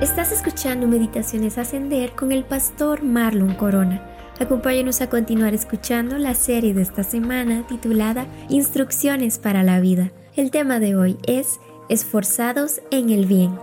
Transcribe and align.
Estás 0.00 0.30
escuchando 0.30 0.86
Meditaciones 0.86 1.58
Ascender 1.58 2.12
con 2.12 2.30
el 2.30 2.44
pastor 2.44 3.02
Marlon 3.02 3.54
Corona. 3.54 4.00
Acompáñanos 4.38 5.00
a 5.00 5.10
continuar 5.10 5.54
escuchando 5.54 6.18
la 6.18 6.34
serie 6.34 6.72
de 6.72 6.82
esta 6.82 7.02
semana 7.02 7.66
titulada 7.66 8.28
Instrucciones 8.48 9.40
para 9.40 9.64
la 9.64 9.80
vida. 9.80 10.12
El 10.36 10.52
tema 10.52 10.78
de 10.78 10.94
hoy 10.94 11.18
es 11.26 11.58
Esforzados 11.88 12.80
en 12.92 13.10
el 13.10 13.26
bien. 13.26 13.58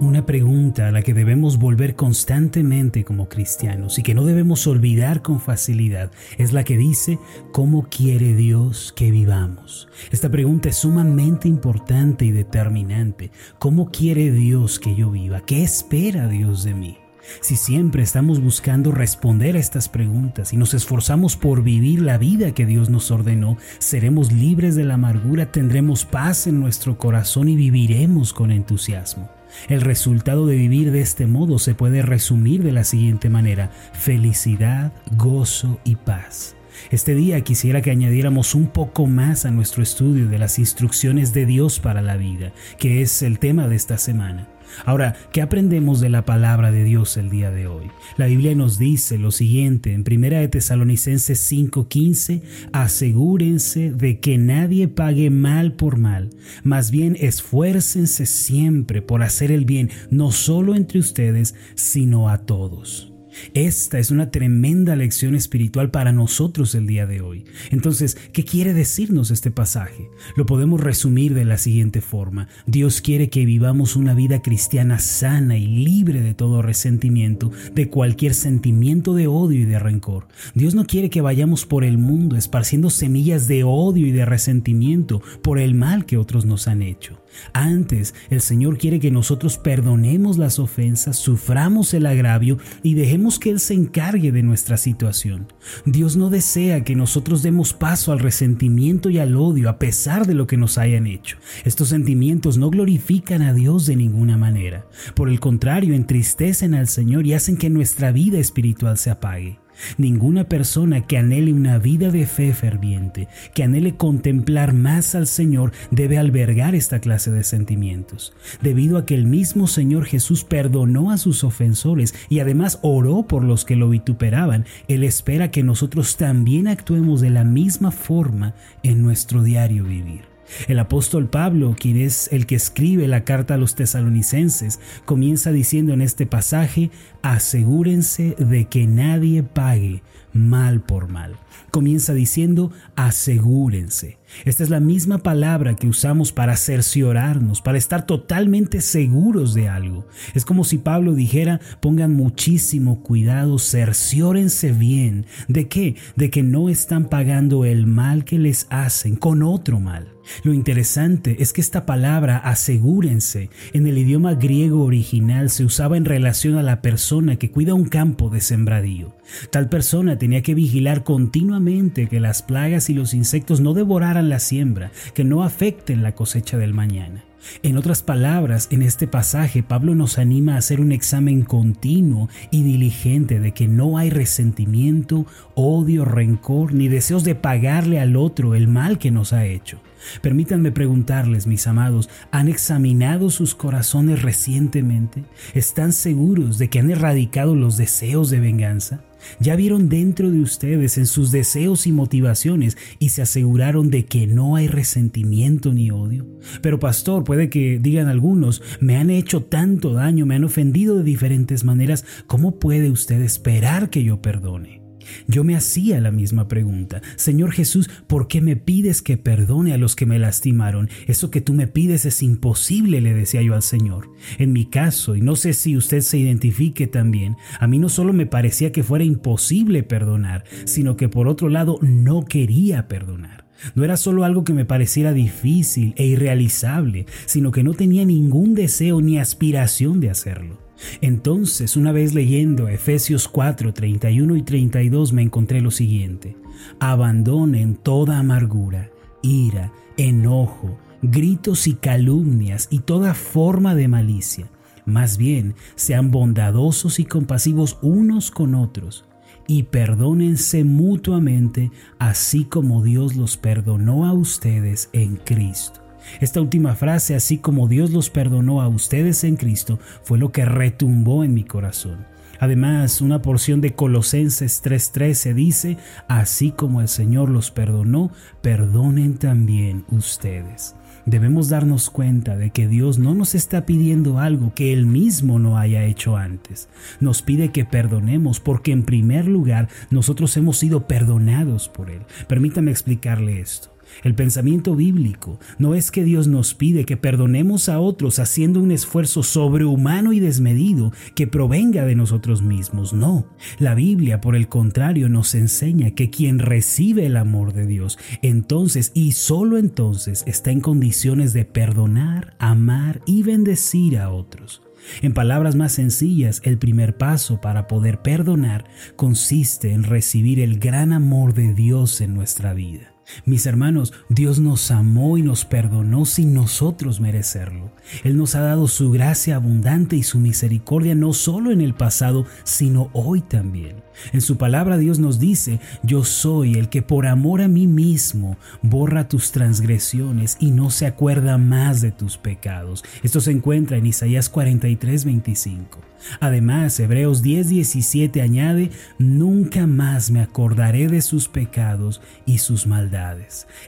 Una 0.00 0.24
pregunta 0.24 0.88
a 0.88 0.92
la 0.92 1.02
que 1.02 1.12
debemos 1.12 1.58
volver 1.58 1.94
constantemente 1.94 3.04
como 3.04 3.28
cristianos 3.28 3.98
y 3.98 4.02
que 4.02 4.14
no 4.14 4.24
debemos 4.24 4.66
olvidar 4.66 5.20
con 5.20 5.40
facilidad 5.40 6.10
es 6.38 6.54
la 6.54 6.64
que 6.64 6.78
dice, 6.78 7.18
¿cómo 7.52 7.86
quiere 7.90 8.34
Dios 8.34 8.94
que 8.96 9.10
vivamos? 9.10 9.90
Esta 10.10 10.30
pregunta 10.30 10.70
es 10.70 10.76
sumamente 10.76 11.48
importante 11.48 12.24
y 12.24 12.30
determinante. 12.30 13.30
¿Cómo 13.58 13.90
quiere 13.90 14.30
Dios 14.30 14.78
que 14.78 14.94
yo 14.94 15.10
viva? 15.10 15.42
¿Qué 15.42 15.62
espera 15.62 16.28
Dios 16.28 16.64
de 16.64 16.72
mí? 16.72 16.96
Si 17.42 17.56
siempre 17.56 18.02
estamos 18.02 18.42
buscando 18.42 18.92
responder 18.92 19.54
a 19.54 19.60
estas 19.60 19.90
preguntas 19.90 20.54
y 20.54 20.56
nos 20.56 20.72
esforzamos 20.72 21.36
por 21.36 21.62
vivir 21.62 22.00
la 22.00 22.16
vida 22.16 22.54
que 22.54 22.64
Dios 22.64 22.88
nos 22.88 23.10
ordenó, 23.10 23.58
seremos 23.78 24.32
libres 24.32 24.76
de 24.76 24.84
la 24.84 24.94
amargura, 24.94 25.52
tendremos 25.52 26.06
paz 26.06 26.46
en 26.46 26.58
nuestro 26.58 26.96
corazón 26.96 27.50
y 27.50 27.54
viviremos 27.54 28.32
con 28.32 28.50
entusiasmo. 28.50 29.39
El 29.68 29.80
resultado 29.80 30.46
de 30.46 30.56
vivir 30.56 30.92
de 30.92 31.00
este 31.00 31.26
modo 31.26 31.58
se 31.58 31.74
puede 31.74 32.02
resumir 32.02 32.62
de 32.62 32.72
la 32.72 32.84
siguiente 32.84 33.28
manera, 33.28 33.70
felicidad, 33.92 34.92
gozo 35.12 35.80
y 35.84 35.96
paz. 35.96 36.56
Este 36.90 37.14
día 37.14 37.40
quisiera 37.42 37.82
que 37.82 37.90
añadiéramos 37.90 38.54
un 38.54 38.68
poco 38.68 39.06
más 39.06 39.44
a 39.44 39.50
nuestro 39.50 39.82
estudio 39.82 40.28
de 40.28 40.38
las 40.38 40.58
instrucciones 40.58 41.32
de 41.32 41.46
Dios 41.46 41.78
para 41.80 42.02
la 42.02 42.16
vida, 42.16 42.52
que 42.78 43.02
es 43.02 43.22
el 43.22 43.38
tema 43.38 43.68
de 43.68 43.76
esta 43.76 43.98
semana. 43.98 44.48
Ahora, 44.84 45.16
¿qué 45.32 45.42
aprendemos 45.42 46.00
de 46.00 46.08
la 46.08 46.24
palabra 46.24 46.70
de 46.72 46.84
Dios 46.84 47.16
el 47.16 47.30
día 47.30 47.50
de 47.50 47.66
hoy? 47.66 47.90
La 48.16 48.26
Biblia 48.26 48.54
nos 48.54 48.78
dice 48.78 49.18
lo 49.18 49.30
siguiente 49.30 49.92
en 49.92 50.04
1 50.08 50.40
de 50.40 50.48
Tesalonicenses 50.48 51.40
5:15, 51.40 52.42
asegúrense 52.72 53.90
de 53.90 54.20
que 54.20 54.38
nadie 54.38 54.88
pague 54.88 55.30
mal 55.30 55.72
por 55.72 55.96
mal, 55.96 56.30
más 56.62 56.90
bien 56.90 57.16
esfuércense 57.20 58.26
siempre 58.26 59.02
por 59.02 59.22
hacer 59.22 59.50
el 59.52 59.64
bien, 59.64 59.90
no 60.10 60.32
solo 60.32 60.74
entre 60.74 60.98
ustedes, 60.98 61.54
sino 61.74 62.28
a 62.28 62.38
todos. 62.38 63.09
Esta 63.54 63.98
es 63.98 64.10
una 64.10 64.30
tremenda 64.30 64.96
lección 64.96 65.34
espiritual 65.34 65.90
para 65.90 66.12
nosotros 66.12 66.74
el 66.74 66.86
día 66.86 67.06
de 67.06 67.20
hoy. 67.20 67.44
Entonces, 67.70 68.16
¿qué 68.32 68.44
quiere 68.44 68.72
decirnos 68.72 69.30
este 69.30 69.50
pasaje? 69.50 70.10
Lo 70.36 70.46
podemos 70.46 70.80
resumir 70.80 71.34
de 71.34 71.44
la 71.44 71.58
siguiente 71.58 72.00
forma. 72.00 72.48
Dios 72.66 73.00
quiere 73.00 73.30
que 73.30 73.44
vivamos 73.44 73.96
una 73.96 74.14
vida 74.14 74.42
cristiana 74.42 74.98
sana 74.98 75.56
y 75.56 75.66
libre 75.66 76.20
de 76.20 76.34
todo 76.34 76.62
resentimiento, 76.62 77.50
de 77.74 77.88
cualquier 77.88 78.34
sentimiento 78.34 79.14
de 79.14 79.26
odio 79.26 79.60
y 79.60 79.64
de 79.64 79.78
rencor. 79.78 80.28
Dios 80.54 80.74
no 80.74 80.84
quiere 80.86 81.10
que 81.10 81.20
vayamos 81.20 81.66
por 81.66 81.84
el 81.84 81.98
mundo 81.98 82.36
esparciendo 82.36 82.90
semillas 82.90 83.46
de 83.48 83.64
odio 83.64 84.06
y 84.06 84.12
de 84.12 84.24
resentimiento 84.24 85.22
por 85.42 85.58
el 85.58 85.74
mal 85.74 86.06
que 86.06 86.16
otros 86.16 86.44
nos 86.44 86.68
han 86.68 86.82
hecho. 86.82 87.20
Antes, 87.52 88.14
el 88.28 88.40
Señor 88.40 88.78
quiere 88.78 89.00
que 89.00 89.10
nosotros 89.10 89.58
perdonemos 89.58 90.38
las 90.38 90.58
ofensas, 90.58 91.16
suframos 91.16 91.94
el 91.94 92.06
agravio 92.06 92.58
y 92.82 92.94
dejemos 92.94 93.38
que 93.38 93.50
Él 93.50 93.60
se 93.60 93.74
encargue 93.74 94.32
de 94.32 94.42
nuestra 94.42 94.76
situación. 94.76 95.48
Dios 95.84 96.16
no 96.16 96.30
desea 96.30 96.84
que 96.84 96.96
nosotros 96.96 97.42
demos 97.42 97.72
paso 97.72 98.12
al 98.12 98.18
resentimiento 98.18 99.10
y 99.10 99.18
al 99.18 99.36
odio 99.36 99.68
a 99.68 99.78
pesar 99.78 100.26
de 100.26 100.34
lo 100.34 100.46
que 100.46 100.56
nos 100.56 100.78
hayan 100.78 101.06
hecho. 101.06 101.38
Estos 101.64 101.88
sentimientos 101.88 102.58
no 102.58 102.70
glorifican 102.70 103.42
a 103.42 103.52
Dios 103.52 103.86
de 103.86 103.96
ninguna 103.96 104.36
manera. 104.36 104.86
Por 105.14 105.28
el 105.28 105.40
contrario, 105.40 105.94
entristecen 105.94 106.74
al 106.74 106.88
Señor 106.88 107.26
y 107.26 107.34
hacen 107.34 107.56
que 107.56 107.70
nuestra 107.70 108.12
vida 108.12 108.38
espiritual 108.38 108.98
se 108.98 109.10
apague. 109.10 109.58
Ninguna 109.98 110.44
persona 110.44 111.06
que 111.06 111.18
anhele 111.18 111.52
una 111.52 111.78
vida 111.78 112.10
de 112.10 112.26
fe 112.26 112.52
ferviente, 112.52 113.28
que 113.54 113.62
anhele 113.62 113.96
contemplar 113.96 114.72
más 114.72 115.14
al 115.14 115.26
Señor, 115.26 115.72
debe 115.90 116.18
albergar 116.18 116.74
esta 116.74 117.00
clase 117.00 117.30
de 117.30 117.44
sentimientos, 117.44 118.32
debido 118.62 118.98
a 118.98 119.06
que 119.06 119.14
el 119.14 119.26
mismo 119.26 119.66
Señor 119.66 120.04
Jesús 120.04 120.44
perdonó 120.44 121.10
a 121.10 121.18
sus 121.18 121.44
ofensores 121.44 122.14
y 122.28 122.40
además 122.40 122.78
oró 122.82 123.24
por 123.24 123.44
los 123.44 123.64
que 123.64 123.76
lo 123.76 123.88
vituperaban. 123.88 124.64
Él 124.88 125.04
espera 125.04 125.50
que 125.50 125.62
nosotros 125.62 126.16
también 126.16 126.68
actuemos 126.68 127.20
de 127.20 127.30
la 127.30 127.44
misma 127.44 127.90
forma 127.90 128.54
en 128.82 129.02
nuestro 129.02 129.42
diario 129.42 129.84
vivir. 129.84 130.29
El 130.68 130.78
apóstol 130.78 131.28
Pablo, 131.28 131.76
quien 131.78 131.96
es 131.96 132.28
el 132.32 132.46
que 132.46 132.54
escribe 132.56 133.08
la 133.08 133.24
carta 133.24 133.54
a 133.54 133.58
los 133.58 133.74
tesalonicenses, 133.74 134.80
comienza 135.04 135.52
diciendo 135.52 135.92
en 135.92 136.02
este 136.02 136.26
pasaje, 136.26 136.90
asegúrense 137.22 138.36
de 138.38 138.66
que 138.66 138.86
nadie 138.86 139.42
pague 139.42 140.02
mal 140.32 140.80
por 140.80 141.08
mal. 141.08 141.36
Comienza 141.70 142.14
diciendo 142.14 142.72
asegúrense. 142.96 144.18
Esta 144.44 144.62
es 144.62 144.70
la 144.70 144.80
misma 144.80 145.18
palabra 145.18 145.74
que 145.76 145.88
usamos 145.88 146.32
para 146.32 146.56
cerciorarnos, 146.56 147.60
para 147.60 147.78
estar 147.78 148.06
totalmente 148.06 148.80
seguros 148.80 149.54
de 149.54 149.68
algo. 149.68 150.06
Es 150.34 150.44
como 150.44 150.64
si 150.64 150.78
Pablo 150.78 151.14
dijera, 151.14 151.60
pongan 151.80 152.14
muchísimo 152.14 153.02
cuidado, 153.02 153.58
cerciórense 153.58 154.72
bien. 154.72 155.26
¿De 155.48 155.68
qué? 155.68 155.96
De 156.16 156.30
que 156.30 156.42
no 156.42 156.68
están 156.68 157.08
pagando 157.08 157.64
el 157.64 157.86
mal 157.86 158.24
que 158.24 158.38
les 158.38 158.66
hacen 158.70 159.16
con 159.16 159.42
otro 159.42 159.80
mal. 159.80 160.08
Lo 160.42 160.52
interesante 160.52 161.36
es 161.40 161.52
que 161.52 161.60
esta 161.60 161.86
palabra 161.86 162.38
asegúrense 162.38 163.50
en 163.72 163.86
el 163.86 163.98
idioma 163.98 164.34
griego 164.34 164.84
original 164.84 165.50
se 165.50 165.64
usaba 165.64 165.96
en 165.96 166.04
relación 166.04 166.56
a 166.56 166.62
la 166.62 166.82
persona 166.82 167.36
que 167.36 167.50
cuida 167.50 167.74
un 167.74 167.84
campo 167.84 168.30
de 168.30 168.40
sembradío. 168.40 169.14
Tal 169.50 169.68
persona 169.68 170.18
tenía 170.18 170.42
que 170.42 170.54
vigilar 170.54 171.04
continuamente 171.04 172.08
que 172.08 172.20
las 172.20 172.42
plagas 172.42 172.90
y 172.90 172.94
los 172.94 173.14
insectos 173.14 173.60
no 173.60 173.74
devoraran 173.74 174.28
la 174.28 174.38
siembra, 174.38 174.90
que 175.14 175.24
no 175.24 175.42
afecten 175.42 176.02
la 176.02 176.14
cosecha 176.14 176.58
del 176.58 176.74
mañana. 176.74 177.24
En 177.62 177.76
otras 177.76 178.02
palabras, 178.02 178.68
en 178.70 178.82
este 178.82 179.06
pasaje 179.06 179.62
Pablo 179.62 179.94
nos 179.94 180.18
anima 180.18 180.54
a 180.54 180.58
hacer 180.58 180.80
un 180.80 180.92
examen 180.92 181.42
continuo 181.42 182.28
y 182.50 182.62
diligente 182.62 183.40
de 183.40 183.52
que 183.52 183.68
no 183.68 183.98
hay 183.98 184.10
resentimiento, 184.10 185.26
odio, 185.54 186.04
rencor 186.04 186.72
ni 186.72 186.88
deseos 186.88 187.24
de 187.24 187.34
pagarle 187.34 188.00
al 188.00 188.16
otro 188.16 188.54
el 188.54 188.68
mal 188.68 188.98
que 188.98 189.10
nos 189.10 189.32
ha 189.32 189.46
hecho. 189.46 189.80
Permítanme 190.22 190.72
preguntarles, 190.72 191.46
mis 191.46 191.66
amados, 191.66 192.08
¿han 192.30 192.48
examinado 192.48 193.30
sus 193.30 193.54
corazones 193.54 194.22
recientemente? 194.22 195.24
¿Están 195.54 195.92
seguros 195.92 196.58
de 196.58 196.68
que 196.68 196.78
han 196.78 196.90
erradicado 196.90 197.54
los 197.54 197.76
deseos 197.76 198.30
de 198.30 198.40
venganza? 198.40 199.02
Ya 199.38 199.56
vieron 199.56 199.88
dentro 199.88 200.30
de 200.30 200.40
ustedes 200.40 200.98
en 200.98 201.06
sus 201.06 201.30
deseos 201.30 201.86
y 201.86 201.92
motivaciones 201.92 202.76
y 202.98 203.10
se 203.10 203.22
aseguraron 203.22 203.90
de 203.90 204.06
que 204.06 204.26
no 204.26 204.56
hay 204.56 204.68
resentimiento 204.68 205.72
ni 205.72 205.90
odio. 205.90 206.26
Pero 206.62 206.78
pastor, 206.78 207.24
puede 207.24 207.50
que 207.50 207.78
digan 207.78 208.08
algunos, 208.08 208.62
me 208.80 208.96
han 208.96 209.10
hecho 209.10 209.42
tanto 209.42 209.92
daño, 209.92 210.26
me 210.26 210.36
han 210.36 210.44
ofendido 210.44 210.96
de 210.96 211.04
diferentes 211.04 211.64
maneras, 211.64 212.04
¿cómo 212.26 212.58
puede 212.58 212.90
usted 212.90 213.20
esperar 213.22 213.90
que 213.90 214.04
yo 214.04 214.20
perdone? 214.22 214.79
Yo 215.26 215.44
me 215.44 215.56
hacía 215.56 216.00
la 216.00 216.10
misma 216.10 216.48
pregunta. 216.48 217.02
Señor 217.16 217.52
Jesús, 217.52 217.90
¿por 218.06 218.28
qué 218.28 218.40
me 218.40 218.56
pides 218.56 219.02
que 219.02 219.16
perdone 219.16 219.72
a 219.72 219.78
los 219.78 219.96
que 219.96 220.06
me 220.06 220.18
lastimaron? 220.18 220.88
Eso 221.06 221.30
que 221.30 221.40
tú 221.40 221.52
me 221.52 221.66
pides 221.66 222.04
es 222.04 222.22
imposible, 222.22 223.00
le 223.00 223.14
decía 223.14 223.42
yo 223.42 223.54
al 223.54 223.62
Señor. 223.62 224.10
En 224.38 224.52
mi 224.52 224.66
caso, 224.66 225.16
y 225.16 225.20
no 225.20 225.36
sé 225.36 225.52
si 225.52 225.76
usted 225.76 226.00
se 226.00 226.18
identifique 226.18 226.86
también, 226.86 227.36
a 227.58 227.66
mí 227.66 227.78
no 227.78 227.88
solo 227.88 228.12
me 228.12 228.26
parecía 228.26 228.72
que 228.72 228.82
fuera 228.82 229.04
imposible 229.04 229.82
perdonar, 229.82 230.44
sino 230.64 230.96
que 230.96 231.08
por 231.08 231.28
otro 231.28 231.48
lado 231.48 231.78
no 231.82 232.24
quería 232.24 232.88
perdonar. 232.88 233.46
No 233.74 233.84
era 233.84 233.96
solo 233.96 234.24
algo 234.24 234.44
que 234.44 234.54
me 234.54 234.64
pareciera 234.64 235.12
difícil 235.12 235.94
e 235.96 236.06
irrealizable, 236.06 237.06
sino 237.26 237.50
que 237.50 237.62
no 237.62 237.74
tenía 237.74 238.04
ningún 238.04 238.54
deseo 238.54 239.00
ni 239.00 239.18
aspiración 239.18 240.00
de 240.00 240.10
hacerlo. 240.10 240.69
Entonces, 241.00 241.76
una 241.76 241.92
vez 241.92 242.14
leyendo 242.14 242.68
Efesios 242.68 243.28
4, 243.28 243.72
31 243.74 244.36
y 244.36 244.42
32, 244.42 245.12
me 245.12 245.22
encontré 245.22 245.60
lo 245.60 245.70
siguiente. 245.70 246.36
Abandonen 246.78 247.74
toda 247.74 248.18
amargura, 248.18 248.90
ira, 249.22 249.72
enojo, 249.96 250.78
gritos 251.02 251.66
y 251.66 251.74
calumnias 251.74 252.68
y 252.70 252.80
toda 252.80 253.14
forma 253.14 253.74
de 253.74 253.88
malicia. 253.88 254.50
Más 254.86 255.16
bien, 255.16 255.54
sean 255.74 256.10
bondadosos 256.10 256.98
y 256.98 257.04
compasivos 257.04 257.78
unos 257.82 258.30
con 258.30 258.54
otros 258.54 259.04
y 259.46 259.64
perdónense 259.64 260.62
mutuamente, 260.62 261.72
así 261.98 262.44
como 262.44 262.84
Dios 262.84 263.16
los 263.16 263.36
perdonó 263.36 264.06
a 264.06 264.12
ustedes 264.12 264.90
en 264.92 265.16
Cristo. 265.16 265.80
Esta 266.20 266.40
última 266.40 266.74
frase, 266.74 267.14
así 267.14 267.38
como 267.38 267.68
Dios 267.68 267.90
los 267.90 268.10
perdonó 268.10 268.60
a 268.60 268.68
ustedes 268.68 269.24
en 269.24 269.36
Cristo, 269.36 269.78
fue 270.02 270.18
lo 270.18 270.32
que 270.32 270.44
retumbó 270.44 271.24
en 271.24 271.34
mi 271.34 271.44
corazón. 271.44 272.06
Además, 272.40 273.02
una 273.02 273.20
porción 273.20 273.60
de 273.60 273.74
Colosenses 273.74 274.62
3:13 274.62 275.34
dice, 275.34 275.76
así 276.08 276.52
como 276.52 276.80
el 276.80 276.88
Señor 276.88 277.28
los 277.28 277.50
perdonó, 277.50 278.12
perdonen 278.40 279.18
también 279.18 279.84
ustedes. 279.90 280.74
Debemos 281.04 281.48
darnos 281.48 281.90
cuenta 281.90 282.36
de 282.36 282.50
que 282.50 282.66
Dios 282.66 282.98
no 282.98 283.14
nos 283.14 283.34
está 283.34 283.66
pidiendo 283.66 284.18
algo 284.18 284.54
que 284.54 284.72
Él 284.72 284.86
mismo 284.86 285.38
no 285.38 285.58
haya 285.58 285.84
hecho 285.84 286.16
antes. 286.16 286.68
Nos 287.00 287.20
pide 287.20 287.50
que 287.52 287.64
perdonemos 287.64 288.40
porque 288.40 288.72
en 288.72 288.84
primer 288.84 289.26
lugar 289.26 289.68
nosotros 289.90 290.36
hemos 290.36 290.58
sido 290.58 290.86
perdonados 290.86 291.68
por 291.68 291.90
Él. 291.90 292.02
Permítame 292.26 292.70
explicarle 292.70 293.40
esto. 293.40 293.70
El 294.02 294.14
pensamiento 294.14 294.76
bíblico 294.76 295.38
no 295.58 295.74
es 295.74 295.90
que 295.90 296.04
Dios 296.04 296.28
nos 296.28 296.54
pide 296.54 296.84
que 296.84 296.96
perdonemos 296.96 297.68
a 297.68 297.80
otros 297.80 298.18
haciendo 298.18 298.60
un 298.60 298.72
esfuerzo 298.72 299.22
sobrehumano 299.22 300.12
y 300.12 300.20
desmedido 300.20 300.92
que 301.14 301.26
provenga 301.26 301.84
de 301.84 301.94
nosotros 301.94 302.42
mismos. 302.42 302.92
No, 302.92 303.26
la 303.58 303.74
Biblia 303.74 304.20
por 304.20 304.36
el 304.36 304.48
contrario 304.48 305.08
nos 305.08 305.34
enseña 305.34 305.92
que 305.92 306.10
quien 306.10 306.38
recibe 306.38 307.06
el 307.06 307.16
amor 307.16 307.52
de 307.52 307.66
Dios, 307.66 307.98
entonces 308.22 308.92
y 308.94 309.12
solo 309.12 309.58
entonces 309.58 310.24
está 310.26 310.50
en 310.50 310.60
condiciones 310.60 311.32
de 311.32 311.44
perdonar, 311.44 312.34
amar 312.38 313.00
y 313.06 313.22
bendecir 313.22 313.98
a 313.98 314.10
otros. 314.10 314.62
En 315.02 315.12
palabras 315.12 315.56
más 315.56 315.72
sencillas, 315.72 316.40
el 316.44 316.58
primer 316.58 316.96
paso 316.96 317.40
para 317.40 317.66
poder 317.66 318.00
perdonar 318.02 318.64
consiste 318.96 319.72
en 319.72 319.84
recibir 319.84 320.40
el 320.40 320.58
gran 320.58 320.92
amor 320.92 321.34
de 321.34 321.54
Dios 321.54 322.00
en 322.00 322.14
nuestra 322.14 322.54
vida. 322.54 322.94
Mis 323.24 323.46
hermanos, 323.46 323.92
Dios 324.08 324.38
nos 324.38 324.70
amó 324.70 325.18
y 325.18 325.22
nos 325.22 325.44
perdonó 325.44 326.04
sin 326.04 326.34
nosotros 326.34 327.00
merecerlo. 327.00 327.72
Él 328.04 328.16
nos 328.16 328.34
ha 328.34 328.40
dado 328.40 328.68
su 328.68 328.90
gracia 328.90 329.36
abundante 329.36 329.96
y 329.96 330.02
su 330.02 330.18
misericordia 330.18 330.94
no 330.94 331.12
solo 331.12 331.50
en 331.50 331.60
el 331.60 331.74
pasado, 331.74 332.26
sino 332.44 332.90
hoy 332.92 333.20
también. 333.20 333.82
En 334.12 334.20
su 334.20 334.36
palabra 334.36 334.78
Dios 334.78 334.98
nos 334.98 335.18
dice, 335.18 335.60
yo 335.82 336.04
soy 336.04 336.54
el 336.54 336.68
que 336.68 336.82
por 336.82 337.06
amor 337.06 337.42
a 337.42 337.48
mí 337.48 337.66
mismo 337.66 338.36
borra 338.62 339.08
tus 339.08 339.32
transgresiones 339.32 340.36
y 340.40 340.50
no 340.50 340.70
se 340.70 340.86
acuerda 340.86 341.38
más 341.38 341.80
de 341.80 341.92
tus 341.92 342.16
pecados. 342.16 342.84
Esto 343.02 343.20
se 343.20 343.32
encuentra 343.32 343.76
en 343.76 343.86
Isaías 343.86 344.28
43, 344.28 345.04
25. 345.04 345.90
Además, 346.20 346.78
Hebreos 346.80 347.22
10:17 347.22 348.22
añade, 348.22 348.70
nunca 348.98 349.66
más 349.66 350.10
me 350.10 350.20
acordaré 350.20 350.88
de 350.88 351.02
sus 351.02 351.28
pecados 351.28 352.00
y 352.24 352.38
sus 352.38 352.66
maldades. 352.66 352.99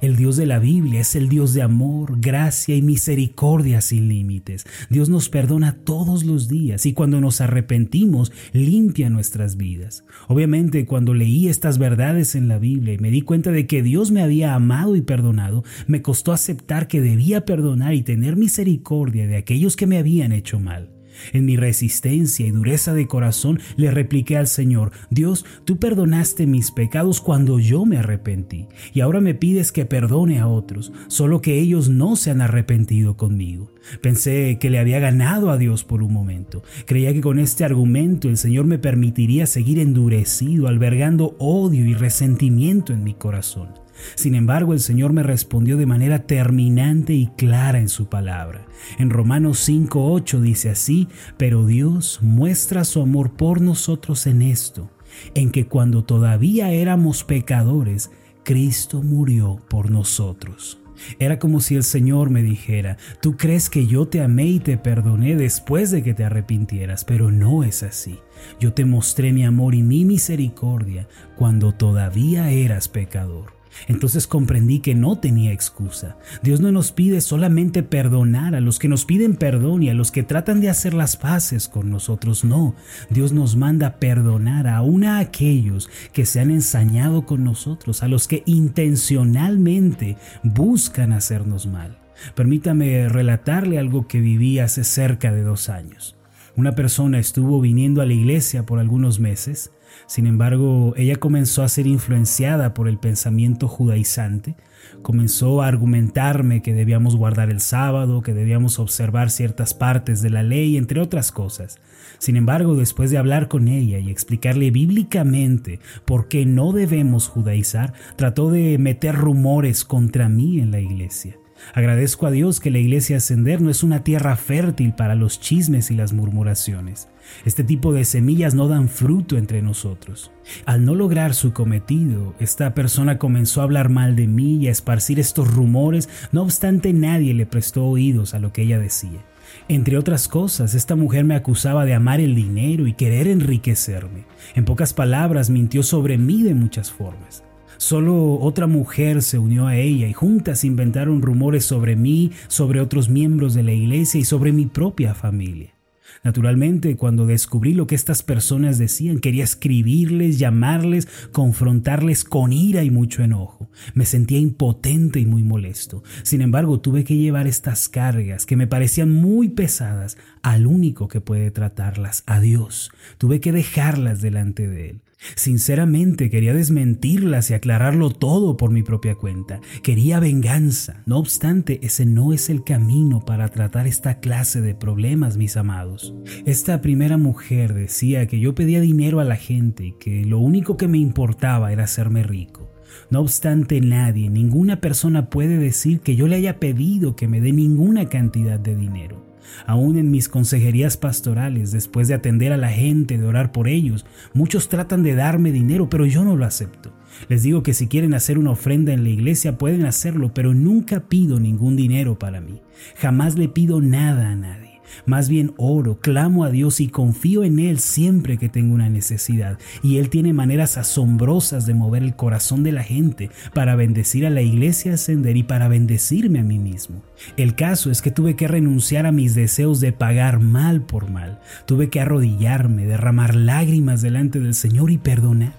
El 0.00 0.16
Dios 0.16 0.36
de 0.36 0.46
la 0.46 0.58
Biblia 0.58 1.00
es 1.00 1.14
el 1.16 1.28
Dios 1.28 1.54
de 1.54 1.62
amor, 1.62 2.20
gracia 2.20 2.76
y 2.76 2.82
misericordia 2.82 3.80
sin 3.80 4.08
límites. 4.08 4.64
Dios 4.90 5.08
nos 5.08 5.28
perdona 5.28 5.78
todos 5.84 6.24
los 6.24 6.48
días 6.48 6.86
y 6.86 6.92
cuando 6.92 7.20
nos 7.20 7.40
arrepentimos 7.40 8.32
limpia 8.52 9.10
nuestras 9.10 9.56
vidas. 9.56 10.04
Obviamente, 10.28 10.86
cuando 10.86 11.14
leí 11.14 11.48
estas 11.48 11.78
verdades 11.78 12.34
en 12.34 12.48
la 12.48 12.58
Biblia 12.58 12.94
y 12.94 12.98
me 12.98 13.10
di 13.10 13.22
cuenta 13.22 13.50
de 13.52 13.66
que 13.66 13.82
Dios 13.82 14.10
me 14.10 14.22
había 14.22 14.54
amado 14.54 14.96
y 14.96 15.02
perdonado, 15.02 15.64
me 15.86 16.02
costó 16.02 16.32
aceptar 16.32 16.88
que 16.88 17.00
debía 17.00 17.44
perdonar 17.44 17.94
y 17.94 18.02
tener 18.02 18.36
misericordia 18.36 19.26
de 19.26 19.36
aquellos 19.36 19.76
que 19.76 19.86
me 19.86 19.98
habían 19.98 20.32
hecho 20.32 20.60
mal. 20.60 20.90
En 21.32 21.44
mi 21.44 21.56
resistencia 21.56 22.46
y 22.46 22.50
dureza 22.50 22.94
de 22.94 23.06
corazón 23.06 23.60
le 23.76 23.90
repliqué 23.90 24.36
al 24.36 24.46
Señor, 24.46 24.92
Dios, 25.10 25.44
tú 25.64 25.78
perdonaste 25.78 26.46
mis 26.46 26.70
pecados 26.70 27.20
cuando 27.20 27.58
yo 27.58 27.84
me 27.84 27.98
arrepentí, 27.98 28.68
y 28.92 29.00
ahora 29.00 29.20
me 29.20 29.34
pides 29.34 29.72
que 29.72 29.84
perdone 29.84 30.38
a 30.38 30.46
otros, 30.46 30.92
solo 31.08 31.40
que 31.40 31.58
ellos 31.58 31.88
no 31.88 32.16
se 32.16 32.30
han 32.30 32.40
arrepentido 32.40 33.16
conmigo. 33.16 33.72
Pensé 34.00 34.58
que 34.60 34.70
le 34.70 34.78
había 34.78 35.00
ganado 35.00 35.50
a 35.50 35.58
Dios 35.58 35.84
por 35.84 36.02
un 36.02 36.12
momento. 36.12 36.62
Creía 36.86 37.12
que 37.12 37.20
con 37.20 37.38
este 37.38 37.64
argumento 37.64 38.28
el 38.28 38.36
Señor 38.36 38.64
me 38.64 38.78
permitiría 38.78 39.46
seguir 39.46 39.78
endurecido, 39.78 40.68
albergando 40.68 41.36
odio 41.38 41.84
y 41.84 41.94
resentimiento 41.94 42.92
en 42.92 43.04
mi 43.04 43.14
corazón. 43.14 43.81
Sin 44.14 44.34
embargo, 44.34 44.72
el 44.72 44.80
Señor 44.80 45.12
me 45.12 45.22
respondió 45.22 45.76
de 45.76 45.86
manera 45.86 46.26
terminante 46.26 47.14
y 47.14 47.28
clara 47.36 47.78
en 47.78 47.88
su 47.88 48.06
palabra. 48.06 48.66
En 48.98 49.10
Romanos 49.10 49.68
5.8 49.68 50.40
dice 50.40 50.70
así, 50.70 51.08
pero 51.36 51.66
Dios 51.66 52.20
muestra 52.22 52.84
su 52.84 53.00
amor 53.00 53.32
por 53.32 53.60
nosotros 53.60 54.26
en 54.26 54.42
esto, 54.42 54.90
en 55.34 55.50
que 55.50 55.66
cuando 55.66 56.04
todavía 56.04 56.72
éramos 56.72 57.24
pecadores, 57.24 58.10
Cristo 58.44 59.02
murió 59.02 59.60
por 59.68 59.90
nosotros. 59.90 60.78
Era 61.18 61.38
como 61.38 61.60
si 61.60 61.74
el 61.74 61.84
Señor 61.84 62.30
me 62.30 62.42
dijera, 62.42 62.96
tú 63.20 63.36
crees 63.36 63.70
que 63.70 63.86
yo 63.86 64.06
te 64.06 64.20
amé 64.20 64.46
y 64.46 64.60
te 64.60 64.76
perdoné 64.76 65.36
después 65.36 65.90
de 65.90 66.02
que 66.02 66.14
te 66.14 66.24
arrepintieras, 66.24 67.04
pero 67.04 67.30
no 67.30 67.64
es 67.64 67.82
así. 67.82 68.18
Yo 68.60 68.72
te 68.72 68.84
mostré 68.84 69.32
mi 69.32 69.44
amor 69.44 69.74
y 69.74 69.82
mi 69.82 70.04
misericordia 70.04 71.08
cuando 71.36 71.72
todavía 71.72 72.50
eras 72.50 72.88
pecador. 72.88 73.61
Entonces 73.88 74.26
comprendí 74.26 74.80
que 74.80 74.94
no 74.94 75.18
tenía 75.18 75.52
excusa. 75.52 76.16
Dios 76.42 76.60
no 76.60 76.72
nos 76.72 76.92
pide 76.92 77.20
solamente 77.20 77.82
perdonar 77.82 78.54
a 78.54 78.60
los 78.60 78.78
que 78.78 78.88
nos 78.88 79.04
piden 79.04 79.36
perdón 79.36 79.82
y 79.82 79.90
a 79.90 79.94
los 79.94 80.10
que 80.10 80.22
tratan 80.22 80.60
de 80.60 80.70
hacer 80.70 80.94
las 80.94 81.16
paces 81.16 81.68
con 81.68 81.90
nosotros. 81.90 82.44
No, 82.44 82.74
Dios 83.10 83.32
nos 83.32 83.56
manda 83.56 83.96
perdonar 83.96 84.68
aún 84.68 85.04
a 85.04 85.18
aquellos 85.18 85.88
que 86.12 86.26
se 86.26 86.40
han 86.40 86.50
ensañado 86.50 87.26
con 87.26 87.44
nosotros, 87.44 88.02
a 88.02 88.08
los 88.08 88.28
que 88.28 88.42
intencionalmente 88.46 90.16
buscan 90.42 91.12
hacernos 91.12 91.66
mal. 91.66 91.98
Permítame 92.34 93.08
relatarle 93.08 93.78
algo 93.78 94.06
que 94.06 94.20
viví 94.20 94.58
hace 94.58 94.84
cerca 94.84 95.32
de 95.32 95.42
dos 95.42 95.68
años. 95.68 96.16
Una 96.54 96.74
persona 96.74 97.18
estuvo 97.18 97.60
viniendo 97.60 98.02
a 98.02 98.06
la 98.06 98.12
iglesia 98.12 98.66
por 98.66 98.78
algunos 98.78 99.18
meses, 99.20 99.72
sin 100.06 100.26
embargo, 100.26 100.94
ella 100.96 101.16
comenzó 101.16 101.62
a 101.62 101.68
ser 101.68 101.86
influenciada 101.86 102.74
por 102.74 102.88
el 102.88 102.98
pensamiento 102.98 103.68
judaizante, 103.68 104.56
comenzó 105.02 105.62
a 105.62 105.68
argumentarme 105.68 106.62
que 106.62 106.74
debíamos 106.74 107.16
guardar 107.16 107.50
el 107.50 107.60
sábado, 107.60 108.22
que 108.22 108.34
debíamos 108.34 108.78
observar 108.78 109.30
ciertas 109.30 109.74
partes 109.74 110.22
de 110.22 110.30
la 110.30 110.42
ley, 110.42 110.76
entre 110.76 111.00
otras 111.00 111.32
cosas. 111.32 111.78
Sin 112.18 112.36
embargo, 112.36 112.76
después 112.76 113.10
de 113.10 113.18
hablar 113.18 113.48
con 113.48 113.68
ella 113.68 113.98
y 113.98 114.10
explicarle 114.10 114.70
bíblicamente 114.70 115.80
por 116.04 116.28
qué 116.28 116.46
no 116.46 116.72
debemos 116.72 117.28
judaizar, 117.28 117.94
trató 118.16 118.50
de 118.50 118.78
meter 118.78 119.14
rumores 119.14 119.84
contra 119.84 120.28
mí 120.28 120.60
en 120.60 120.70
la 120.70 120.80
iglesia. 120.80 121.36
Agradezco 121.74 122.26
a 122.26 122.30
Dios 122.30 122.60
que 122.60 122.70
la 122.70 122.78
iglesia 122.78 123.16
Ascender 123.16 123.60
no 123.60 123.70
es 123.70 123.82
una 123.82 124.04
tierra 124.04 124.36
fértil 124.36 124.94
para 124.94 125.14
los 125.14 125.40
chismes 125.40 125.90
y 125.90 125.94
las 125.94 126.12
murmuraciones. 126.12 127.08
Este 127.44 127.64
tipo 127.64 127.92
de 127.92 128.04
semillas 128.04 128.54
no 128.54 128.68
dan 128.68 128.88
fruto 128.88 129.36
entre 129.36 129.62
nosotros. 129.62 130.30
Al 130.66 130.84
no 130.84 130.94
lograr 130.94 131.34
su 131.34 131.52
cometido, 131.52 132.34
esta 132.40 132.74
persona 132.74 133.18
comenzó 133.18 133.60
a 133.60 133.64
hablar 133.64 133.88
mal 133.88 134.16
de 134.16 134.26
mí 134.26 134.56
y 134.56 134.68
a 134.68 134.70
esparcir 134.70 135.18
estos 135.20 135.52
rumores, 135.52 136.08
no 136.32 136.42
obstante 136.42 136.92
nadie 136.92 137.34
le 137.34 137.46
prestó 137.46 137.84
oídos 137.84 138.34
a 138.34 138.38
lo 138.38 138.52
que 138.52 138.62
ella 138.62 138.78
decía. 138.78 139.24
Entre 139.68 139.96
otras 139.96 140.28
cosas, 140.28 140.74
esta 140.74 140.96
mujer 140.96 141.24
me 141.24 141.34
acusaba 141.34 141.84
de 141.84 141.94
amar 141.94 142.20
el 142.20 142.34
dinero 142.34 142.86
y 142.86 142.94
querer 142.94 143.28
enriquecerme. 143.28 144.24
En 144.54 144.64
pocas 144.64 144.94
palabras, 144.94 145.50
mintió 145.50 145.82
sobre 145.82 146.18
mí 146.18 146.42
de 146.42 146.54
muchas 146.54 146.90
formas. 146.90 147.44
Solo 147.82 148.38
otra 148.38 148.68
mujer 148.68 149.22
se 149.22 149.40
unió 149.40 149.66
a 149.66 149.74
ella 149.74 150.06
y 150.06 150.12
juntas 150.12 150.62
inventaron 150.62 151.20
rumores 151.20 151.64
sobre 151.64 151.96
mí, 151.96 152.30
sobre 152.46 152.80
otros 152.80 153.08
miembros 153.08 153.54
de 153.54 153.64
la 153.64 153.72
iglesia 153.72 154.20
y 154.20 154.24
sobre 154.24 154.52
mi 154.52 154.66
propia 154.66 155.16
familia. 155.16 155.74
Naturalmente, 156.22 156.96
cuando 156.96 157.26
descubrí 157.26 157.74
lo 157.74 157.88
que 157.88 157.96
estas 157.96 158.22
personas 158.22 158.78
decían, 158.78 159.18
quería 159.18 159.42
escribirles, 159.42 160.38
llamarles, 160.38 161.08
confrontarles 161.32 162.22
con 162.22 162.52
ira 162.52 162.84
y 162.84 162.90
mucho 162.90 163.24
enojo. 163.24 163.68
Me 163.94 164.06
sentía 164.06 164.38
impotente 164.38 165.18
y 165.18 165.26
muy 165.26 165.42
molesto. 165.42 166.04
Sin 166.22 166.40
embargo, 166.40 166.78
tuve 166.78 167.02
que 167.02 167.16
llevar 167.16 167.48
estas 167.48 167.88
cargas 167.88 168.46
que 168.46 168.54
me 168.54 168.68
parecían 168.68 169.10
muy 169.10 169.48
pesadas 169.48 170.16
al 170.42 170.68
único 170.68 171.08
que 171.08 171.20
puede 171.20 171.50
tratarlas, 171.50 172.22
a 172.26 172.38
Dios. 172.38 172.92
Tuve 173.18 173.40
que 173.40 173.50
dejarlas 173.50 174.22
delante 174.22 174.68
de 174.68 174.90
Él. 174.90 175.02
Sinceramente 175.34 176.30
quería 176.30 176.54
desmentirlas 176.54 177.50
y 177.50 177.54
aclararlo 177.54 178.10
todo 178.10 178.56
por 178.56 178.70
mi 178.70 178.82
propia 178.82 179.14
cuenta. 179.14 179.60
Quería 179.82 180.20
venganza. 180.20 181.02
No 181.06 181.18
obstante, 181.18 181.80
ese 181.82 182.06
no 182.06 182.32
es 182.32 182.50
el 182.50 182.64
camino 182.64 183.20
para 183.20 183.48
tratar 183.48 183.86
esta 183.86 184.20
clase 184.20 184.60
de 184.60 184.74
problemas, 184.74 185.36
mis 185.36 185.56
amados. 185.56 186.14
Esta 186.46 186.80
primera 186.80 187.16
mujer 187.16 187.74
decía 187.74 188.26
que 188.26 188.40
yo 188.40 188.54
pedía 188.54 188.80
dinero 188.80 189.20
a 189.20 189.24
la 189.24 189.36
gente 189.36 189.86
y 189.86 189.92
que 189.92 190.24
lo 190.24 190.38
único 190.38 190.76
que 190.76 190.88
me 190.88 190.98
importaba 190.98 191.72
era 191.72 191.84
hacerme 191.84 192.22
rico. 192.22 192.70
No 193.10 193.20
obstante, 193.20 193.80
nadie, 193.80 194.28
ninguna 194.30 194.80
persona 194.80 195.30
puede 195.30 195.58
decir 195.58 196.00
que 196.00 196.16
yo 196.16 196.26
le 196.28 196.36
haya 196.36 196.58
pedido 196.58 197.16
que 197.16 197.28
me 197.28 197.40
dé 197.40 197.52
ninguna 197.52 198.08
cantidad 198.08 198.58
de 198.58 198.74
dinero. 198.74 199.31
Aún 199.66 199.98
en 199.98 200.10
mis 200.10 200.28
consejerías 200.28 200.96
pastorales, 200.96 201.72
después 201.72 202.08
de 202.08 202.14
atender 202.14 202.52
a 202.52 202.56
la 202.56 202.70
gente, 202.70 203.18
de 203.18 203.26
orar 203.26 203.52
por 203.52 203.68
ellos, 203.68 204.06
muchos 204.34 204.68
tratan 204.68 205.02
de 205.02 205.14
darme 205.14 205.52
dinero, 205.52 205.88
pero 205.88 206.06
yo 206.06 206.24
no 206.24 206.36
lo 206.36 206.44
acepto. 206.44 206.92
Les 207.28 207.42
digo 207.42 207.62
que 207.62 207.74
si 207.74 207.88
quieren 207.88 208.14
hacer 208.14 208.38
una 208.38 208.50
ofrenda 208.50 208.92
en 208.92 209.04
la 209.04 209.10
iglesia 209.10 209.58
pueden 209.58 209.84
hacerlo, 209.84 210.32
pero 210.34 210.54
nunca 210.54 211.00
pido 211.08 211.38
ningún 211.40 211.76
dinero 211.76 212.18
para 212.18 212.40
mí. 212.40 212.60
Jamás 212.96 213.36
le 213.36 213.48
pido 213.48 213.80
nada 213.80 214.30
a 214.30 214.36
nadie. 214.36 214.71
Más 215.06 215.28
bien 215.28 215.52
oro, 215.56 215.98
clamo 216.00 216.44
a 216.44 216.50
Dios 216.50 216.80
y 216.80 216.88
confío 216.88 217.44
en 217.44 217.58
Él 217.58 217.78
siempre 217.78 218.38
que 218.38 218.48
tengo 218.48 218.74
una 218.74 218.88
necesidad. 218.88 219.58
Y 219.82 219.98
Él 219.98 220.10
tiene 220.10 220.32
maneras 220.32 220.78
asombrosas 220.78 221.66
de 221.66 221.74
mover 221.74 222.02
el 222.02 222.16
corazón 222.16 222.62
de 222.62 222.72
la 222.72 222.82
gente 222.82 223.30
para 223.54 223.76
bendecir 223.76 224.26
a 224.26 224.30
la 224.30 224.42
iglesia 224.42 224.94
ascender 224.94 225.36
y 225.36 225.42
para 225.42 225.68
bendecirme 225.68 226.40
a 226.40 226.44
mí 226.44 226.58
mismo. 226.58 227.02
El 227.36 227.54
caso 227.54 227.90
es 227.90 228.02
que 228.02 228.10
tuve 228.10 228.36
que 228.36 228.48
renunciar 228.48 229.06
a 229.06 229.12
mis 229.12 229.34
deseos 229.34 229.80
de 229.80 229.92
pagar 229.92 230.40
mal 230.40 230.82
por 230.82 231.10
mal. 231.10 231.40
Tuve 231.66 231.90
que 231.90 232.00
arrodillarme, 232.00 232.86
derramar 232.86 233.34
lágrimas 233.34 234.02
delante 234.02 234.40
del 234.40 234.54
Señor 234.54 234.90
y 234.90 234.98
perdonar. 234.98 235.54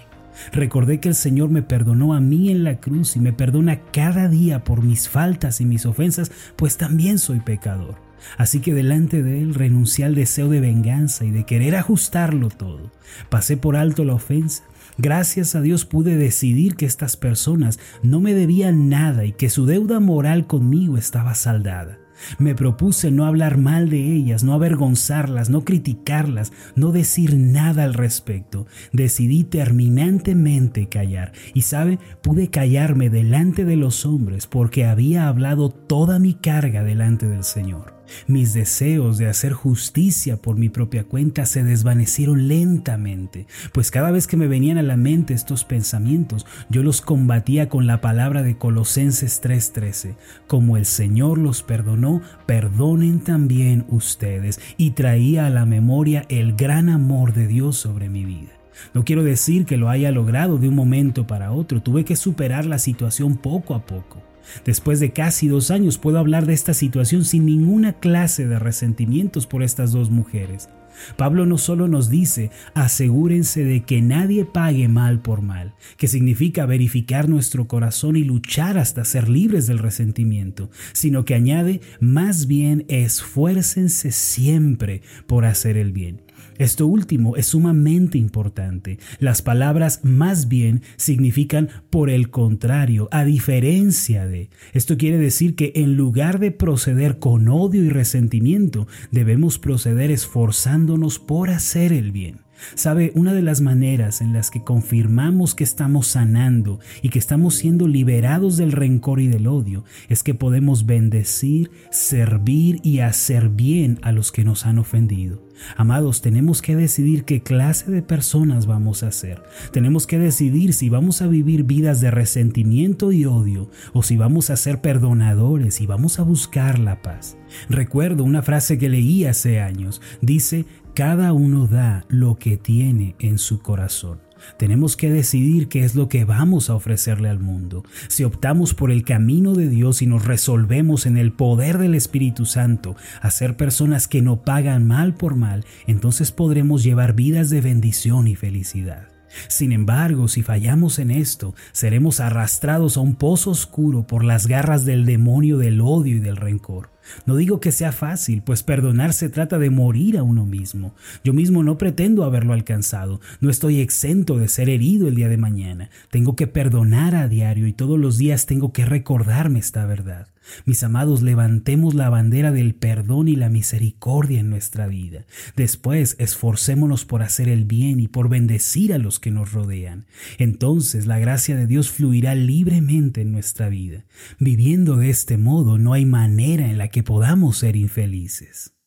Recordé 0.51 0.99
que 0.99 1.09
el 1.09 1.15
Señor 1.15 1.49
me 1.49 1.61
perdonó 1.61 2.13
a 2.13 2.19
mí 2.19 2.49
en 2.49 2.63
la 2.63 2.79
cruz 2.79 3.15
y 3.15 3.19
me 3.19 3.33
perdona 3.33 3.81
cada 3.91 4.27
día 4.27 4.63
por 4.63 4.81
mis 4.81 5.07
faltas 5.09 5.61
y 5.61 5.65
mis 5.65 5.85
ofensas, 5.85 6.31
pues 6.55 6.77
también 6.77 7.19
soy 7.19 7.39
pecador. 7.39 8.02
Así 8.37 8.59
que 8.59 8.73
delante 8.73 9.23
de 9.23 9.41
él 9.41 9.53
renuncié 9.53 10.05
al 10.05 10.15
deseo 10.15 10.49
de 10.49 10.59
venganza 10.59 11.25
y 11.25 11.31
de 11.31 11.45
querer 11.45 11.75
ajustarlo 11.75 12.49
todo. 12.49 12.91
Pasé 13.29 13.57
por 13.57 13.75
alto 13.75 14.03
la 14.03 14.13
ofensa. 14.13 14.63
Gracias 14.97 15.55
a 15.55 15.61
Dios 15.61 15.85
pude 15.85 16.17
decidir 16.17 16.75
que 16.75 16.85
estas 16.85 17.17
personas 17.17 17.79
no 18.03 18.19
me 18.19 18.33
debían 18.33 18.89
nada 18.89 19.25
y 19.25 19.31
que 19.31 19.49
su 19.49 19.65
deuda 19.65 19.99
moral 19.99 20.45
conmigo 20.45 20.97
estaba 20.97 21.33
saldada. 21.33 21.97
Me 22.37 22.55
propuse 22.55 23.11
no 23.11 23.25
hablar 23.25 23.57
mal 23.57 23.89
de 23.89 24.13
ellas, 24.13 24.43
no 24.43 24.53
avergonzarlas, 24.53 25.49
no 25.49 25.65
criticarlas, 25.65 26.53
no 26.75 26.91
decir 26.91 27.37
nada 27.37 27.83
al 27.83 27.93
respecto. 27.93 28.65
Decidí 28.91 29.43
terminantemente 29.43 30.87
callar. 30.87 31.33
Y 31.53 31.63
sabe, 31.63 31.99
pude 32.21 32.49
callarme 32.49 33.09
delante 33.09 33.65
de 33.65 33.75
los 33.75 34.05
hombres 34.05 34.47
porque 34.47 34.85
había 34.85 35.27
hablado 35.27 35.69
toda 35.69 36.19
mi 36.19 36.33
carga 36.33 36.83
delante 36.83 37.27
del 37.27 37.43
Señor. 37.43 38.02
Mis 38.27 38.53
deseos 38.53 39.17
de 39.17 39.27
hacer 39.27 39.53
justicia 39.53 40.37
por 40.37 40.57
mi 40.57 40.69
propia 40.69 41.03
cuenta 41.03 41.45
se 41.45 41.63
desvanecieron 41.63 42.47
lentamente, 42.47 43.47
pues 43.71 43.91
cada 43.91 44.11
vez 44.11 44.27
que 44.27 44.37
me 44.37 44.47
venían 44.47 44.77
a 44.77 44.83
la 44.83 44.97
mente 44.97 45.33
estos 45.33 45.63
pensamientos, 45.63 46.45
yo 46.69 46.83
los 46.83 47.01
combatía 47.01 47.69
con 47.69 47.87
la 47.87 48.01
palabra 48.01 48.43
de 48.43 48.57
Colosenses 48.57 49.41
3:13, 49.41 50.15
como 50.47 50.77
el 50.77 50.85
Señor 50.85 51.37
los 51.37 51.63
perdonó, 51.63 52.21
perdonen 52.45 53.19
también 53.19 53.85
ustedes, 53.89 54.59
y 54.77 54.91
traía 54.91 55.45
a 55.45 55.49
la 55.49 55.65
memoria 55.65 56.25
el 56.29 56.55
gran 56.55 56.89
amor 56.89 57.33
de 57.33 57.47
Dios 57.47 57.77
sobre 57.77 58.09
mi 58.09 58.25
vida. 58.25 58.51
No 58.93 59.05
quiero 59.05 59.23
decir 59.23 59.65
que 59.65 59.77
lo 59.77 59.89
haya 59.89 60.11
logrado 60.11 60.57
de 60.57 60.67
un 60.67 60.75
momento 60.75 61.27
para 61.27 61.51
otro, 61.51 61.81
tuve 61.81 62.05
que 62.05 62.15
superar 62.15 62.65
la 62.65 62.79
situación 62.79 63.37
poco 63.37 63.75
a 63.75 63.85
poco. 63.85 64.32
Después 64.65 64.99
de 64.99 65.11
casi 65.11 65.47
dos 65.47 65.71
años 65.71 65.97
puedo 65.97 66.19
hablar 66.19 66.45
de 66.45 66.53
esta 66.53 66.73
situación 66.73 67.25
sin 67.25 67.45
ninguna 67.45 67.93
clase 67.93 68.47
de 68.47 68.59
resentimientos 68.59 69.47
por 69.47 69.63
estas 69.63 69.91
dos 69.91 70.09
mujeres. 70.09 70.69
Pablo 71.17 71.45
no 71.45 71.57
solo 71.57 71.87
nos 71.87 72.09
dice, 72.09 72.51
asegúrense 72.73 73.63
de 73.63 73.83
que 73.83 74.01
nadie 74.01 74.45
pague 74.45 74.87
mal 74.87 75.21
por 75.21 75.41
mal, 75.41 75.73
que 75.97 76.07
significa 76.07 76.65
verificar 76.65 77.29
nuestro 77.29 77.67
corazón 77.67 78.15
y 78.15 78.23
luchar 78.23 78.77
hasta 78.77 79.05
ser 79.05 79.29
libres 79.29 79.67
del 79.67 79.79
resentimiento, 79.79 80.69
sino 80.93 81.25
que 81.25 81.35
añade, 81.35 81.81
más 81.99 82.47
bien 82.47 82.85
esfuércense 82.87 84.11
siempre 84.11 85.01
por 85.27 85.45
hacer 85.45 85.77
el 85.77 85.91
bien. 85.91 86.21
Esto 86.57 86.87
último 86.87 87.35
es 87.35 87.47
sumamente 87.47 88.17
importante. 88.17 88.99
Las 89.19 89.41
palabras 89.41 90.01
más 90.03 90.47
bien 90.47 90.81
significan 90.97 91.69
por 91.89 92.09
el 92.09 92.29
contrario, 92.29 93.09
a 93.11 93.25
diferencia 93.25 94.27
de. 94.27 94.49
Esto 94.73 94.97
quiere 94.97 95.17
decir 95.17 95.55
que 95.55 95.73
en 95.75 95.95
lugar 95.95 96.39
de 96.39 96.51
proceder 96.51 97.19
con 97.19 97.47
odio 97.47 97.83
y 97.83 97.89
resentimiento, 97.89 98.87
debemos 99.11 99.59
proceder 99.59 100.11
esforzándonos 100.11 101.19
por 101.19 101.49
hacer 101.49 101.91
el 101.93 102.11
bien. 102.11 102.42
Sabe, 102.75 103.11
una 103.15 103.33
de 103.33 103.41
las 103.41 103.61
maneras 103.61 104.21
en 104.21 104.33
las 104.33 104.49
que 104.49 104.63
confirmamos 104.63 105.55
que 105.55 105.63
estamos 105.63 106.07
sanando 106.07 106.79
y 107.01 107.09
que 107.09 107.19
estamos 107.19 107.55
siendo 107.55 107.87
liberados 107.87 108.57
del 108.57 108.71
rencor 108.71 109.19
y 109.19 109.27
del 109.27 109.47
odio 109.47 109.83
es 110.09 110.23
que 110.23 110.33
podemos 110.33 110.85
bendecir, 110.85 111.71
servir 111.91 112.79
y 112.83 112.99
hacer 112.99 113.49
bien 113.49 113.99
a 114.01 114.11
los 114.11 114.31
que 114.31 114.43
nos 114.43 114.65
han 114.65 114.79
ofendido. 114.79 115.43
Amados, 115.77 116.21
tenemos 116.21 116.61
que 116.61 116.75
decidir 116.75 117.25
qué 117.25 117.41
clase 117.41 117.91
de 117.91 118.01
personas 118.01 118.65
vamos 118.65 119.03
a 119.03 119.11
ser. 119.11 119.43
Tenemos 119.71 120.07
que 120.07 120.19
decidir 120.19 120.73
si 120.73 120.89
vamos 120.89 121.21
a 121.21 121.27
vivir 121.27 121.63
vidas 121.63 122.01
de 122.01 122.11
resentimiento 122.11 123.11
y 123.11 123.25
odio 123.25 123.69
o 123.93 124.03
si 124.03 124.17
vamos 124.17 124.49
a 124.49 124.57
ser 124.57 124.81
perdonadores 124.81 125.79
y 125.81 125.85
vamos 125.85 126.19
a 126.19 126.23
buscar 126.23 126.79
la 126.79 127.01
paz. 127.01 127.37
Recuerdo 127.69 128.23
una 128.23 128.41
frase 128.41 128.77
que 128.77 128.89
leí 128.89 129.25
hace 129.25 129.59
años. 129.59 130.01
Dice, 130.21 130.65
cada 130.93 131.33
uno 131.33 131.67
da 131.67 132.05
lo 132.07 132.35
que 132.35 132.57
tiene 132.57 133.15
en 133.19 133.37
su 133.37 133.59
corazón. 133.61 134.19
Tenemos 134.57 134.97
que 134.97 135.09
decidir 135.09 135.69
qué 135.69 135.83
es 135.83 135.95
lo 135.95 136.09
que 136.09 136.25
vamos 136.25 136.69
a 136.69 136.75
ofrecerle 136.75 137.29
al 137.29 137.39
mundo. 137.39 137.83
Si 138.09 138.23
optamos 138.23 138.73
por 138.73 138.91
el 138.91 139.03
camino 139.03 139.53
de 139.53 139.69
Dios 139.69 140.01
y 140.01 140.07
nos 140.07 140.25
resolvemos 140.25 141.05
en 141.05 141.17
el 141.17 141.31
poder 141.31 141.77
del 141.77 141.95
Espíritu 141.95 142.45
Santo 142.45 142.95
a 143.21 143.31
ser 143.31 143.55
personas 143.55 144.07
que 144.07 144.21
no 144.21 144.41
pagan 144.41 144.85
mal 144.85 145.15
por 145.15 145.35
mal, 145.35 145.65
entonces 145.87 146.31
podremos 146.31 146.83
llevar 146.83 147.13
vidas 147.13 147.49
de 147.49 147.61
bendición 147.61 148.27
y 148.27 148.35
felicidad. 148.35 149.07
Sin 149.47 149.71
embargo, 149.71 150.27
si 150.27 150.43
fallamos 150.43 150.99
en 150.99 151.09
esto, 151.09 151.55
seremos 151.71 152.19
arrastrados 152.19 152.97
a 152.97 152.99
un 152.99 153.15
pozo 153.15 153.49
oscuro 153.49 154.05
por 154.05 154.23
las 154.23 154.45
garras 154.45 154.85
del 154.85 155.05
demonio 155.05 155.57
del 155.57 155.81
odio 155.81 156.17
y 156.17 156.19
del 156.19 156.37
rencor. 156.37 156.92
No 157.25 157.35
digo 157.35 157.59
que 157.59 157.71
sea 157.71 157.91
fácil, 157.91 158.41
pues 158.41 158.63
perdonar 158.63 159.13
se 159.13 159.29
trata 159.29 159.59
de 159.59 159.69
morir 159.69 160.17
a 160.17 160.23
uno 160.23 160.45
mismo. 160.45 160.95
Yo 161.23 161.33
mismo 161.33 161.63
no 161.63 161.77
pretendo 161.77 162.23
haberlo 162.23 162.53
alcanzado, 162.53 163.21
no 163.41 163.49
estoy 163.49 163.79
exento 163.79 164.37
de 164.37 164.47
ser 164.47 164.69
herido 164.69 165.07
el 165.07 165.15
día 165.15 165.29
de 165.29 165.37
mañana. 165.37 165.89
Tengo 166.09 166.35
que 166.35 166.47
perdonar 166.47 167.15
a 167.15 167.27
diario 167.27 167.67
y 167.67 167.73
todos 167.73 167.99
los 167.99 168.17
días 168.17 168.45
tengo 168.45 168.73
que 168.73 168.85
recordarme 168.85 169.59
esta 169.59 169.85
verdad. 169.85 170.27
Mis 170.65 170.83
amados, 170.83 171.21
levantemos 171.21 171.93
la 171.93 172.09
bandera 172.09 172.51
del 172.51 172.75
perdón 172.75 173.27
y 173.27 173.35
la 173.35 173.49
misericordia 173.49 174.39
en 174.39 174.49
nuestra 174.49 174.87
vida. 174.87 175.25
Después, 175.55 176.15
esforcémonos 176.19 177.05
por 177.05 177.23
hacer 177.23 177.47
el 177.47 177.65
bien 177.65 177.99
y 177.99 178.07
por 178.07 178.29
bendecir 178.29 178.93
a 178.93 178.97
los 178.97 179.19
que 179.19 179.31
nos 179.31 179.53
rodean. 179.53 180.05
Entonces 180.37 181.05
la 181.05 181.19
gracia 181.19 181.55
de 181.55 181.67
Dios 181.67 181.91
fluirá 181.91 182.35
libremente 182.35 183.21
en 183.21 183.31
nuestra 183.31 183.69
vida. 183.69 184.03
Viviendo 184.39 184.97
de 184.97 185.09
este 185.09 185.37
modo, 185.37 185.77
no 185.77 185.93
hay 185.93 186.05
manera 186.05 186.69
en 186.69 186.77
la 186.77 186.89
que 186.93 187.01
podamos 187.01 187.57
ser 187.57 187.75
infelices. 187.75 188.77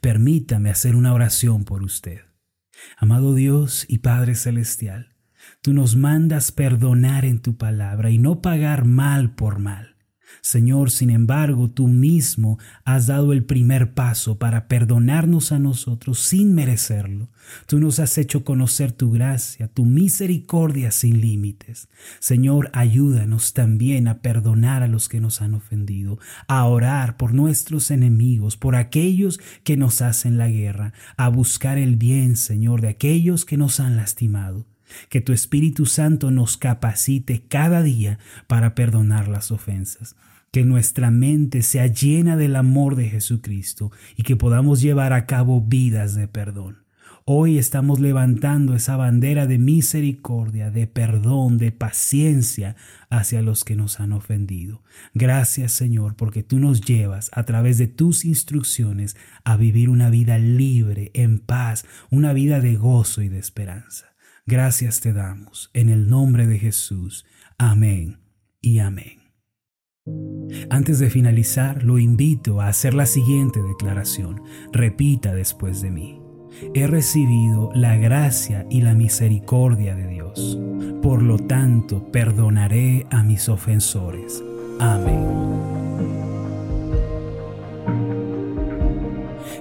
Permítame 0.00 0.70
hacer 0.70 0.94
una 0.94 1.12
oración 1.12 1.64
por 1.64 1.82
usted. 1.82 2.20
Amado 2.96 3.34
Dios 3.34 3.86
y 3.88 3.98
Padre 3.98 4.36
Celestial, 4.36 5.16
tú 5.62 5.74
nos 5.74 5.96
mandas 5.96 6.52
perdonar 6.52 7.24
en 7.24 7.40
tu 7.40 7.56
palabra 7.56 8.10
y 8.10 8.18
no 8.18 8.40
pagar 8.40 8.84
mal 8.84 9.34
por 9.34 9.58
mal. 9.58 9.95
Señor, 10.46 10.92
sin 10.92 11.10
embargo, 11.10 11.68
tú 11.68 11.88
mismo 11.88 12.60
has 12.84 13.08
dado 13.08 13.32
el 13.32 13.44
primer 13.44 13.94
paso 13.94 14.38
para 14.38 14.68
perdonarnos 14.68 15.50
a 15.50 15.58
nosotros 15.58 16.20
sin 16.20 16.54
merecerlo. 16.54 17.30
Tú 17.66 17.80
nos 17.80 17.98
has 17.98 18.16
hecho 18.16 18.44
conocer 18.44 18.92
tu 18.92 19.10
gracia, 19.10 19.66
tu 19.66 19.84
misericordia 19.84 20.92
sin 20.92 21.20
límites. 21.20 21.88
Señor, 22.20 22.70
ayúdanos 22.74 23.54
también 23.54 24.06
a 24.06 24.18
perdonar 24.18 24.84
a 24.84 24.86
los 24.86 25.08
que 25.08 25.20
nos 25.20 25.42
han 25.42 25.52
ofendido, 25.52 26.20
a 26.46 26.64
orar 26.66 27.16
por 27.16 27.34
nuestros 27.34 27.90
enemigos, 27.90 28.56
por 28.56 28.76
aquellos 28.76 29.40
que 29.64 29.76
nos 29.76 30.00
hacen 30.00 30.38
la 30.38 30.46
guerra, 30.46 30.92
a 31.16 31.28
buscar 31.28 31.76
el 31.76 31.96
bien, 31.96 32.36
Señor, 32.36 32.82
de 32.82 32.90
aquellos 32.90 33.44
que 33.44 33.56
nos 33.56 33.80
han 33.80 33.96
lastimado. 33.96 34.64
Que 35.08 35.20
tu 35.20 35.32
Espíritu 35.32 35.86
Santo 35.86 36.30
nos 36.30 36.56
capacite 36.56 37.42
cada 37.48 37.82
día 37.82 38.20
para 38.46 38.76
perdonar 38.76 39.26
las 39.26 39.50
ofensas. 39.50 40.14
Que 40.50 40.64
nuestra 40.64 41.10
mente 41.10 41.62
sea 41.62 41.86
llena 41.86 42.36
del 42.36 42.56
amor 42.56 42.96
de 42.96 43.08
Jesucristo 43.08 43.92
y 44.16 44.22
que 44.22 44.36
podamos 44.36 44.80
llevar 44.80 45.12
a 45.12 45.26
cabo 45.26 45.60
vidas 45.60 46.14
de 46.14 46.28
perdón. 46.28 46.86
Hoy 47.28 47.58
estamos 47.58 47.98
levantando 47.98 48.76
esa 48.76 48.96
bandera 48.96 49.48
de 49.48 49.58
misericordia, 49.58 50.70
de 50.70 50.86
perdón, 50.86 51.58
de 51.58 51.72
paciencia 51.72 52.76
hacia 53.10 53.42
los 53.42 53.64
que 53.64 53.74
nos 53.74 53.98
han 53.98 54.12
ofendido. 54.12 54.84
Gracias 55.12 55.72
Señor 55.72 56.14
porque 56.14 56.44
tú 56.44 56.60
nos 56.60 56.82
llevas 56.82 57.30
a 57.32 57.42
través 57.42 57.78
de 57.78 57.88
tus 57.88 58.24
instrucciones 58.24 59.16
a 59.42 59.56
vivir 59.56 59.90
una 59.90 60.08
vida 60.08 60.38
libre, 60.38 61.10
en 61.14 61.40
paz, 61.40 61.84
una 62.12 62.32
vida 62.32 62.60
de 62.60 62.76
gozo 62.76 63.22
y 63.22 63.28
de 63.28 63.40
esperanza. 63.40 64.14
Gracias 64.46 65.00
te 65.00 65.12
damos 65.12 65.70
en 65.74 65.88
el 65.88 66.08
nombre 66.08 66.46
de 66.46 66.60
Jesús. 66.60 67.26
Amén 67.58 68.20
y 68.60 68.78
amén. 68.78 69.25
Antes 70.70 70.98
de 70.98 71.10
finalizar, 71.10 71.82
lo 71.82 71.98
invito 71.98 72.60
a 72.60 72.68
hacer 72.68 72.94
la 72.94 73.06
siguiente 73.06 73.62
declaración. 73.62 74.42
Repita 74.72 75.34
después 75.34 75.82
de 75.82 75.90
mí. 75.90 76.20
He 76.74 76.86
recibido 76.86 77.70
la 77.74 77.96
gracia 77.96 78.66
y 78.70 78.80
la 78.80 78.94
misericordia 78.94 79.94
de 79.94 80.08
Dios. 80.08 80.58
Por 81.02 81.22
lo 81.22 81.38
tanto, 81.38 82.10
perdonaré 82.10 83.06
a 83.10 83.22
mis 83.22 83.48
ofensores. 83.48 84.42
Amén. 84.78 85.85